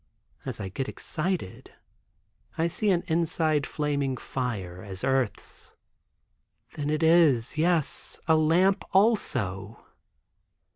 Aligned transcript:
As 0.45 0.59
I 0.59 0.69
get 0.69 0.89
excited, 0.89 1.73
I 2.57 2.67
see 2.67 2.89
an 2.89 3.03
inside 3.05 3.67
flaming 3.67 4.17
fire, 4.17 4.81
as 4.81 5.03
earth's. 5.03 5.75
Then 6.73 6.89
it 6.89 7.03
is—yes, 7.03 8.19
a 8.27 8.35
lamp, 8.35 8.83
also. 8.95 9.85